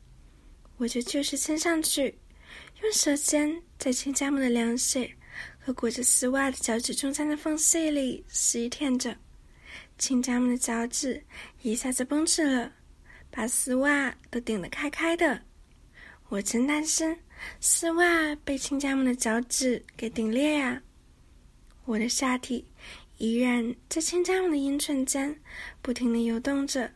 [0.77, 2.19] 我就就是亲上去，
[2.83, 5.11] 用舌尖在亲家母的凉鞋
[5.59, 9.17] 和裹着丝袜的脚趾中间的缝隙里吸舔着。
[9.97, 11.25] 亲家母的脚趾
[11.63, 12.71] 一下子绷直了，
[13.31, 15.43] 把丝袜都顶得开开的。
[16.29, 17.17] 我真担心
[17.61, 20.83] 丝袜被亲家母的脚趾给顶裂呀！
[21.87, 22.71] 我的下体
[23.17, 25.35] 依然在亲家母的阴唇间
[25.81, 26.93] 不停地游动着，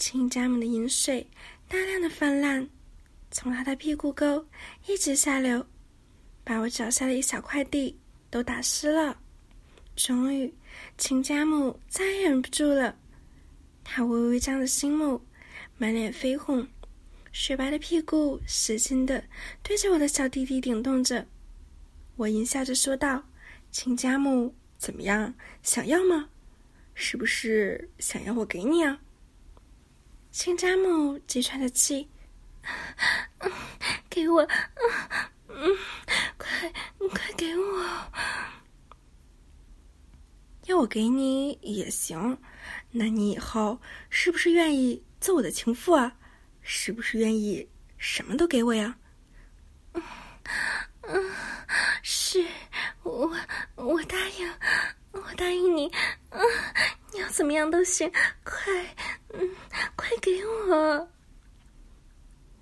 [0.00, 1.28] 亲家母的饮水
[1.68, 2.66] 大量的泛滥，
[3.30, 4.42] 从他的屁股沟
[4.86, 5.64] 一直下流，
[6.42, 7.94] 把我脚下的一小块地
[8.30, 9.20] 都打湿了。
[9.94, 10.50] 终于，
[10.96, 12.96] 亲家母再也忍不住了，
[13.84, 15.20] 她微微张着心目，
[15.76, 16.66] 满脸绯红，
[17.30, 19.22] 雪白的屁股使劲的
[19.62, 21.26] 对着我的小弟弟顶动着。
[22.16, 23.22] 我淫笑着说道
[23.70, 25.34] ：“亲家母，怎么样？
[25.62, 26.30] 想要吗？
[26.94, 28.98] 是不是想要我给你啊？”
[30.30, 32.08] 亲家母急喘着气
[34.08, 34.46] ：“给我，
[35.48, 35.76] 嗯，
[36.38, 36.72] 快，
[37.10, 37.84] 快给我！”
[40.66, 42.38] 要我给你也行，
[42.92, 46.16] 那你以后是不是愿意做我的情妇啊？
[46.62, 48.96] 是不是愿意什么都给我呀？
[49.94, 50.02] 嗯
[51.02, 51.34] 嗯，
[52.02, 52.46] 是
[53.02, 53.36] 我
[53.74, 54.48] 我答应，
[55.12, 55.90] 我答应你，
[56.30, 56.40] 嗯，
[57.12, 58.10] 你要怎么样都行，
[58.44, 58.94] 快，
[59.34, 59.50] 嗯，
[59.96, 61.08] 快给我！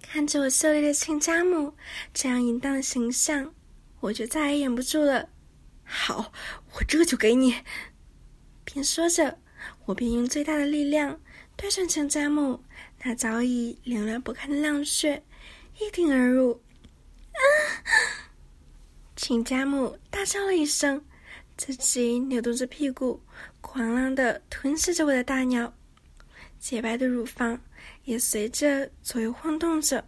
[0.01, 1.75] 看着我秀丽的亲家母
[2.15, 3.55] 这样淫荡的形象，
[4.01, 5.29] 我就再也忍不住了。
[5.85, 6.33] 好，
[6.73, 7.55] 我这就给你。
[8.65, 9.39] 边说着，
[9.85, 11.21] 我便用最大的力量
[11.57, 12.63] 对准亲家母
[13.03, 15.23] 那早已凌乱不堪的浪穴，
[15.79, 16.63] 一顶而入。
[17.33, 17.39] 啊！
[19.17, 21.05] 亲家母大叫了一声，
[21.59, 23.21] 自己扭动着屁股，
[23.61, 25.75] 狂浪的吞噬着我的大鸟，
[26.61, 27.61] 洁白的乳房
[28.05, 30.03] 也随着左右晃动着，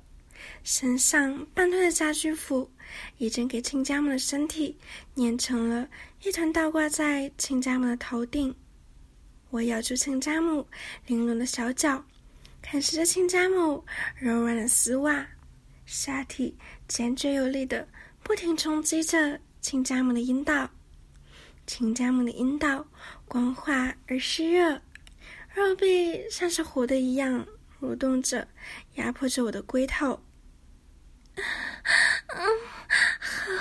[0.62, 2.70] 身上半褪的家居服
[3.18, 4.78] 已经给亲家母的身体
[5.16, 5.88] 粘成了。
[6.22, 8.54] 一团倒挂在亲家母的头顶，
[9.50, 10.64] 我咬住亲家母
[11.06, 12.04] 玲珑的小脚，
[12.62, 13.84] 啃食着亲家母
[14.16, 15.26] 柔软的丝袜，
[15.84, 17.88] 下体坚决有力的
[18.22, 20.70] 不停冲击着亲家母的阴道。
[21.72, 22.84] 亲家母的阴道
[23.28, 24.82] 光滑而湿热，
[25.54, 27.46] 肉壁像是活的一样
[27.80, 28.48] 蠕动着，
[28.96, 30.20] 压迫着我的龟头。
[31.36, 31.44] 嗯，
[33.20, 33.52] 好，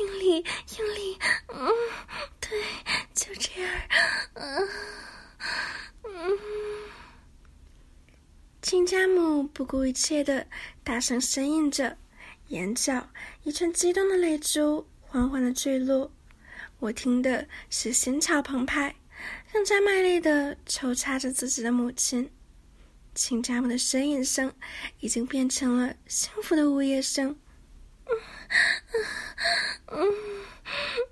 [0.00, 0.44] 用力，
[0.78, 1.70] 用力，嗯，
[2.40, 2.60] 对，
[3.14, 3.72] 就这样，
[4.32, 4.68] 嗯，
[6.02, 6.38] 嗯。
[8.62, 10.48] 亲家母不顾一切的
[10.82, 11.96] 大声呻吟着，
[12.48, 13.08] 眼角
[13.44, 16.10] 一串激动的泪珠缓缓的坠落，
[16.84, 18.94] 我听的是心潮澎湃，
[19.50, 22.30] 更加卖力的抽插着自己的母亲。
[23.14, 24.52] 亲家母的呻吟声
[25.00, 27.34] 已经变成了幸福的呜咽声。
[28.06, 28.12] 嗯
[29.86, 30.12] 嗯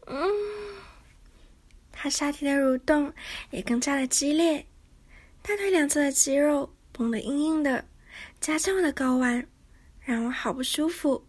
[0.09, 0.31] 嗯，
[1.91, 3.11] 他下体的蠕动
[3.51, 4.67] 也更加的激烈，
[5.41, 7.83] 大腿两侧的肌肉绷得硬硬的，
[8.43, 9.47] 夹着我的睾丸，
[10.03, 11.27] 让我好不舒服。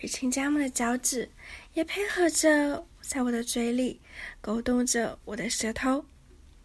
[0.00, 1.28] 而亲家母的脚趾
[1.74, 4.00] 也配合着在我的嘴里
[4.40, 6.04] 勾动着我的舌头，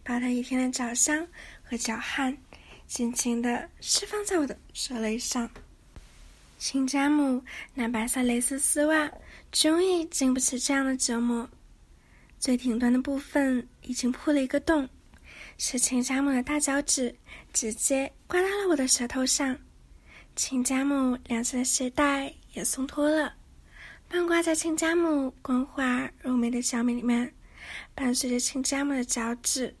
[0.02, 1.26] 把他一天的脚香
[1.62, 2.36] 和脚汗
[2.86, 5.50] 尽情的释放在我的舌蕾上。
[6.58, 7.42] 亲家母
[7.74, 9.10] 那白色蕾丝丝袜
[9.50, 11.48] 终于经不起这样的折磨，
[12.38, 14.88] 最顶端的部分已经破了一个洞，
[15.58, 17.14] 是亲家母的大脚趾
[17.52, 19.58] 直接刮到了我的舌头上。
[20.36, 23.34] 亲家母两侧的鞋带也松脱了，
[24.10, 27.32] 半挂在亲家母光滑柔美的小米里面，
[27.94, 29.72] 伴随着亲家母的脚趾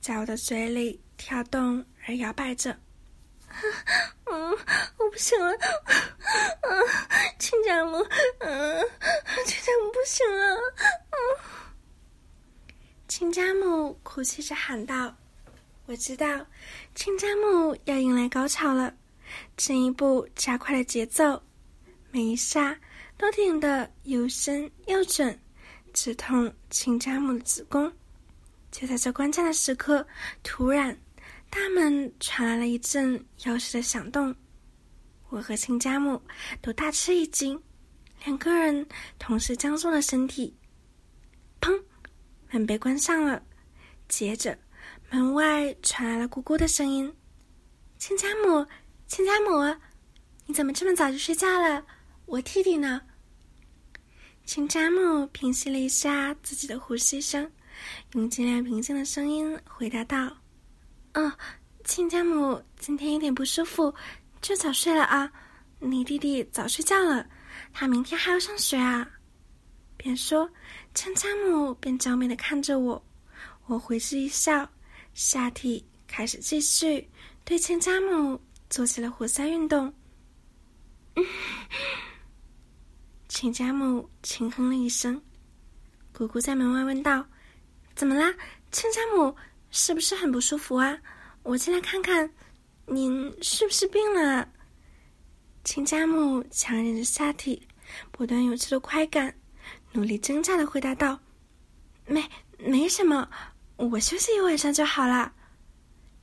[0.00, 2.76] 在我的嘴里跳动而摇摆着。
[4.26, 4.50] 嗯，
[4.98, 6.86] 我不行了，嗯，
[7.38, 8.04] 亲家母，
[8.40, 8.84] 嗯，
[9.46, 10.56] 亲家母不行了，
[11.12, 11.16] 嗯，
[13.06, 15.14] 亲家母哭泣着喊道
[15.86, 16.44] ：“我知道，
[16.96, 18.92] 亲家母要迎来高潮了，
[19.56, 21.40] 进一步加快了节奏，
[22.10, 22.76] 每一下
[23.18, 25.38] 都顶得又深又准，
[25.92, 27.92] 直通亲家母的子宫。
[28.70, 30.06] 就在这关键的时刻，
[30.42, 30.96] 突然。”
[31.50, 34.36] 大门传来了一阵钥匙的响动，
[35.30, 36.20] 我和亲家母
[36.60, 37.58] 都大吃一惊，
[38.26, 38.86] 两个人
[39.18, 40.54] 同时僵住了身体。
[41.58, 41.82] 砰！
[42.50, 43.42] 门被关上了，
[44.10, 44.58] 接着
[45.08, 47.10] 门外传来了咕咕的声音
[47.96, 48.66] ：“亲家母，
[49.06, 49.74] 亲家母，
[50.44, 51.82] 你怎么这么早就睡觉了？
[52.26, 53.00] 我弟弟呢？”
[54.48, 57.52] 亲家母平息了一下自己的呼吸声，
[58.14, 60.34] 用尽量平静的声音回答道。
[61.12, 61.30] 哦，
[61.84, 63.94] 亲家母今天有点不舒服，
[64.40, 65.30] 就早睡了啊。
[65.80, 67.28] 你弟弟早睡觉了，
[67.74, 69.06] 他明天还要上学啊。
[69.98, 70.50] 边说，
[70.94, 73.04] 亲家母边娇媚的看着我，
[73.66, 74.66] 我回之一笑，
[75.12, 77.06] 下体开始继续
[77.44, 79.92] 对亲家母做起了活塞运动。
[83.40, 85.22] 亲家母轻哼了一声，
[86.12, 87.24] 姑姑在门外问道
[87.94, 88.34] ：“怎么啦，
[88.72, 89.32] 亲家母？
[89.70, 90.98] 是不是很不舒服啊？
[91.44, 92.28] 我进来看看，
[92.84, 94.48] 您是不是病了？”
[95.62, 97.64] 亲家母强忍着下体
[98.10, 99.32] 不断有趣的快感，
[99.92, 101.16] 努力挣扎的回答道
[102.06, 103.30] ：“没，没什么，
[103.76, 105.32] 我休息一晚上就好了。”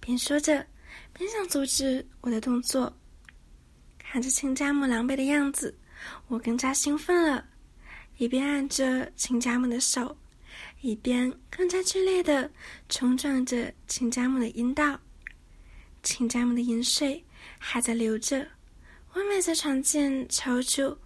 [0.01, 0.67] 边说着，
[1.13, 2.93] 边想阻止我的动作。
[3.97, 5.73] 看着亲家母狼狈的样子，
[6.27, 7.45] 我更加兴奋了，
[8.17, 10.17] 一边按着亲家母的手，
[10.81, 12.49] 一边更加剧烈的
[12.89, 14.99] 冲撞着亲家母的阴道。
[16.03, 17.23] 亲家母的阴水
[17.57, 18.47] 还在流着，
[19.13, 20.97] 我每次床前抽搐，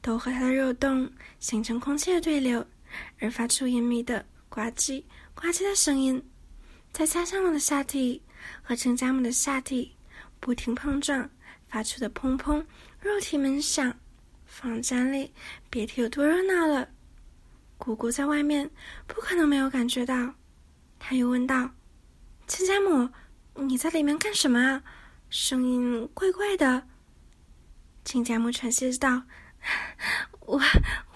[0.00, 1.10] 都和他的肉洞
[1.40, 2.66] 形成空气的对流，
[3.18, 5.02] 而发出隐秘的呱唧
[5.34, 6.22] 呱唧的声音。
[6.92, 8.22] 再加上我的下体
[8.62, 9.94] 和亲家母的下体
[10.40, 11.28] 不停碰撞。
[11.68, 12.64] 发出的砰砰
[13.00, 13.92] 肉体闷响，
[14.58, 15.30] 房间里
[15.68, 16.88] 别提有多热闹了。
[17.76, 18.68] 姑姑在外面
[19.06, 20.32] 不可能没有感觉到。
[20.98, 21.70] 他又问道
[22.48, 23.06] ：“亲家母，
[23.54, 24.82] 你在里面干什么啊？
[25.28, 26.82] 声音怪怪的。”
[28.02, 29.22] 亲家母喘息道
[30.40, 30.58] ：“我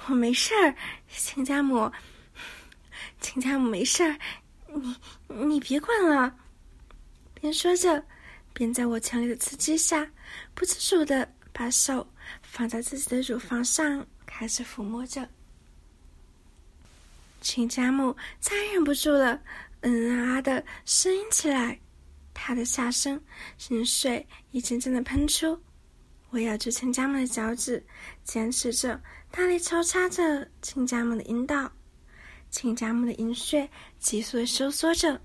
[0.06, 0.76] 我没事儿，
[1.08, 1.90] 亲家母，
[3.22, 4.18] 亲家母没事儿，
[4.66, 4.94] 你
[5.28, 6.36] 你别管了。”
[7.40, 8.04] 边说着。
[8.52, 10.06] 边在我强烈的刺激下，
[10.54, 12.06] 不自主的把手
[12.50, 15.26] 放在自己的乳房上，开始抚摸着。
[17.40, 19.40] 亲家母再忍不住了，
[19.80, 21.78] 嗯啊的呻吟起来，
[22.34, 23.22] 她的下身
[23.68, 25.58] 饮水一阵阵的喷出。
[26.30, 27.84] 我咬住亲家母的脚趾，
[28.24, 31.72] 坚持着，大力抽插着亲家母的阴道，
[32.50, 35.20] 亲家母的阴穴急速的收缩着。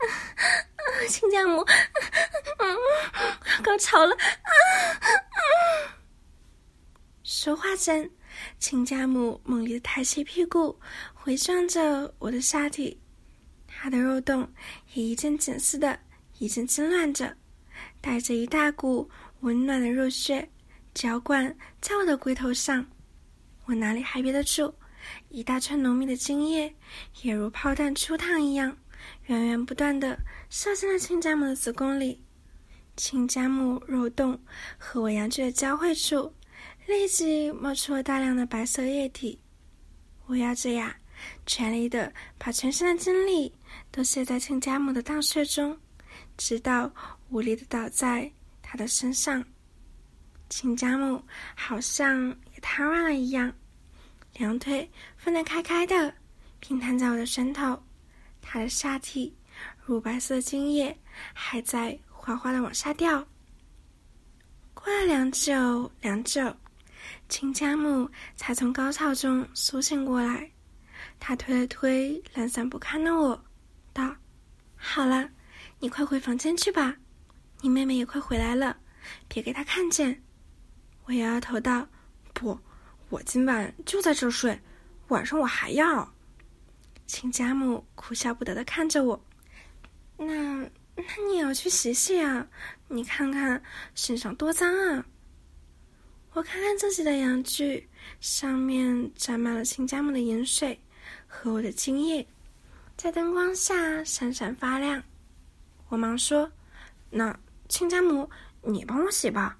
[1.08, 1.64] 亲家母，
[2.58, 2.76] 嗯，
[3.62, 4.16] 高潮了！
[7.24, 8.10] 说话间，
[8.58, 10.76] 亲家母猛烈抬起屁股，
[11.14, 13.00] 回撞着我的下体，
[13.68, 14.52] 她的肉洞
[14.94, 15.96] 也一阵紧似的，
[16.38, 17.36] 一阵痉挛着，
[18.00, 19.08] 带着一大股
[19.40, 20.50] 温暖的热血
[20.94, 22.84] 浇灌在我的龟头上。
[23.66, 24.74] 我哪里还憋得住？
[25.28, 26.74] 一大串浓密的精液
[27.22, 28.76] 也如炮弹出膛一样。
[29.26, 30.18] 源源不断的
[30.50, 32.24] 射进了亲家母的子宫里，
[32.96, 34.40] 亲家母肉洞
[34.76, 36.32] 和我阳具的交汇处，
[36.86, 39.38] 立即冒出了大量的白色液体。
[40.26, 40.94] 我咬着牙，
[41.46, 43.52] 全力的把全身的精力
[43.90, 45.78] 都泄在亲家母的大穴中，
[46.36, 46.92] 直到
[47.30, 48.30] 无力的倒在
[48.62, 49.44] 他的身上。
[50.48, 51.22] 亲家母
[51.54, 53.52] 好像也瘫软了一样，
[54.34, 56.14] 两腿分得开开的，
[56.60, 57.80] 平摊在我的身头。
[58.40, 59.34] 他的下体
[59.84, 60.96] 乳白色精液
[61.32, 63.24] 还在哗哗的往下掉。
[64.74, 66.54] 过了良久，良久，
[67.32, 70.50] 亲家母才从高潮中苏醒过来。
[71.18, 73.42] 她推了推懒散不堪的我，
[73.94, 74.14] 道
[74.76, 75.30] ：“好了，
[75.78, 76.94] 你快回房间去吧。
[77.62, 78.76] 你妹妹也快回来了，
[79.28, 80.22] 别给她看见。”
[81.06, 81.88] 我摇摇头道
[82.34, 82.60] ：“不，
[83.08, 84.60] 我今晚就在这睡，
[85.08, 86.12] 晚上我还要。”
[87.08, 89.24] 亲家母哭笑不得的看着我，
[90.18, 90.26] 那
[90.96, 92.46] 那你也要去洗洗啊！
[92.88, 93.62] 你看看
[93.94, 95.06] 身上多脏啊！
[96.34, 97.86] 我看看自己的阳具，
[98.20, 100.80] 上面沾满了亲家母的盐水
[101.26, 102.26] 和我的精液，
[102.96, 105.02] 在灯光下闪闪发亮。
[105.88, 106.50] 我忙说
[107.10, 108.28] ：“那亲家母，
[108.62, 109.58] 你帮我洗吧。”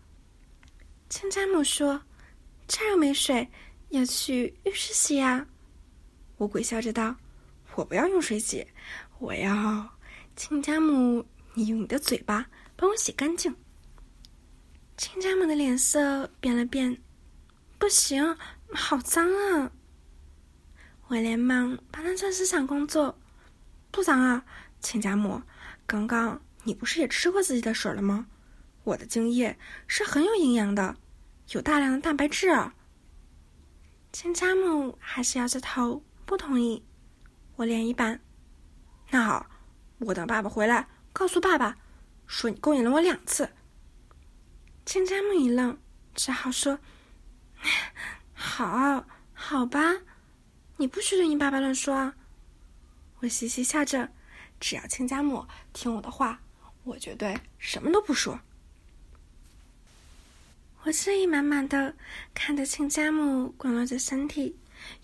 [1.10, 2.00] 亲家母说
[2.66, 3.46] ：“这又没水，
[3.90, 5.46] 要去浴室洗呀。”
[6.38, 7.14] 我鬼笑着道。
[7.74, 8.66] 我不要用水洗，
[9.18, 9.88] 我要
[10.36, 13.54] 亲家母，你用你的嘴巴帮我洗干净。
[14.96, 17.00] 亲家母的脸色变了变，
[17.78, 18.36] 不行，
[18.72, 19.72] 好脏啊！
[21.08, 23.18] 我连忙帮他做思想工作，
[23.90, 24.44] 不脏啊，
[24.80, 25.42] 亲家母，
[25.86, 28.26] 刚刚你不是也吃过自己的水了吗？
[28.84, 30.96] 我的精液是很有营养的，
[31.50, 32.74] 有大量的蛋白质啊。
[34.12, 36.84] 亲家母还是摇着头不同意。
[37.56, 38.20] 我脸一板，
[39.10, 39.46] 那好，
[39.98, 41.76] 我等爸爸回来，告诉爸爸，
[42.26, 43.48] 说你勾引了我两次。
[44.84, 45.78] 亲家母一愣，
[46.14, 46.78] 只好说
[48.34, 49.94] ：“好，好吧，
[50.76, 52.12] 你不许对你爸爸乱说。”
[53.20, 54.08] 我嘻嘻笑着，
[54.58, 56.40] 只要亲家母听我的话，
[56.82, 58.38] 我绝对什么都不说。
[60.82, 61.94] 我醉意满满的
[62.34, 64.56] 看着亲家母滚落着身体。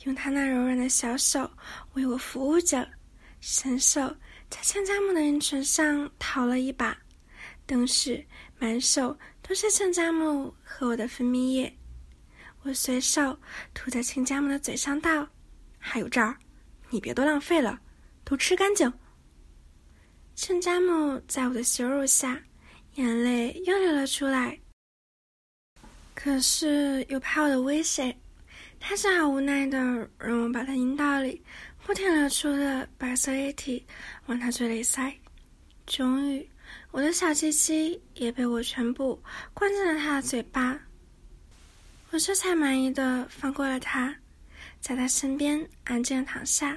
[0.03, 1.49] 用他那柔软的小手
[1.93, 2.85] 为我服务着，
[3.41, 4.01] 伸手
[4.51, 6.99] 在亲家母的人唇上掏了一把，
[7.65, 8.27] 顿时
[8.59, 11.73] 满手都是亲家母和我的分泌液。
[12.63, 13.39] 我随手
[13.73, 15.27] 涂在亲家母的嘴上，道
[15.79, 16.37] ：“还有这儿，
[16.91, 17.81] 你别都浪费了，
[18.25, 18.93] 都吃干净。”
[20.35, 22.41] 亲家母在我的羞辱下，
[22.95, 24.59] 眼泪又流了出来。
[26.15, 28.17] 可是又怕我的威胁，
[28.81, 29.79] 他只好无奈的
[30.19, 31.41] 让我把他阴道里
[31.87, 33.87] 不停流出的白色液体
[34.27, 35.17] 往他嘴里塞。
[35.87, 36.47] 终于，
[36.99, 39.23] 我的小鸡鸡也被我全部
[39.55, 40.77] 灌进了他的嘴巴。
[42.11, 44.13] 我这才满意的放过了他，
[44.81, 46.77] 在他身边安静的躺下。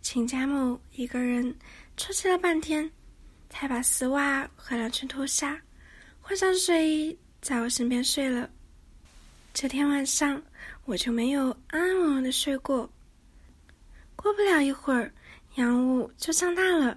[0.00, 1.52] 亲家母一个人
[1.96, 2.88] 抽泣了半天，
[3.50, 5.60] 才把丝袜和两裙脱下，
[6.20, 7.18] 换上睡衣。
[7.40, 8.48] 在我身边睡了，
[9.52, 10.40] 这天晚上
[10.84, 12.88] 我就没有安安稳稳的睡过。
[14.14, 15.12] 过不了一会儿，
[15.56, 16.96] 杨雾就胀大了，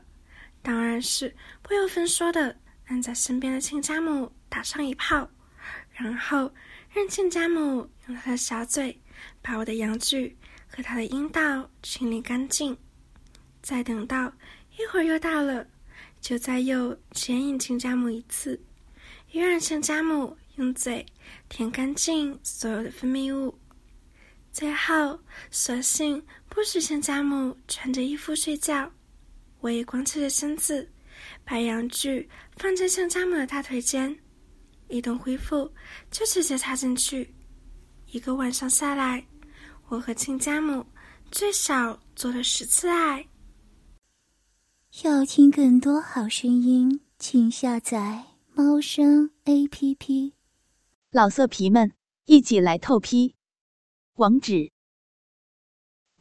[0.62, 1.36] 当然是
[1.68, 2.56] 不由分说的
[2.86, 5.28] 按在身边的亲家母打上一炮，
[5.94, 6.54] 然后
[6.94, 8.96] 让亲家母用他的小嘴
[9.42, 10.38] 把我的阳具
[10.68, 12.78] 和他的阴道清理干净。
[13.64, 14.32] 再等到
[14.78, 15.66] 一会儿又到了，
[16.22, 18.64] 就再又牵引亲家母一次。
[19.32, 21.04] 又让亲家母用嘴
[21.50, 23.58] 舔干净所有的分泌物，
[24.54, 28.90] 最后索性不许亲家母穿着衣服睡觉，
[29.62, 30.88] 我也光着身子，
[31.44, 34.18] 把阳具放在亲家母的大腿间，
[34.90, 35.72] 一动恢复
[36.12, 37.34] 就直接插进去。
[38.08, 39.26] 一个晚上下来，
[39.90, 40.86] 我和亲家母
[41.32, 43.28] 最少做了十次爱。
[45.04, 48.26] 要听更多好声音，请下载。
[48.58, 50.34] 猫声 A P P，
[51.12, 51.92] 老色皮们
[52.24, 53.36] 一起来透批，
[54.14, 54.72] 网址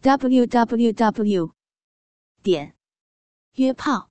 [0.01, 1.55] ：w w w
[2.43, 2.75] 点
[3.53, 4.11] 约炮